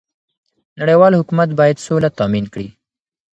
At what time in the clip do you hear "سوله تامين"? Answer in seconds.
1.85-2.45